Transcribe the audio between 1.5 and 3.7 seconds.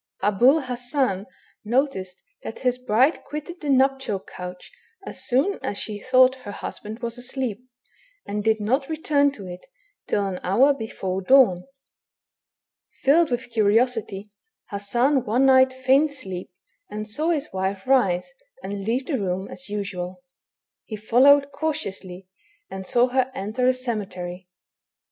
noticed that his hride quitted the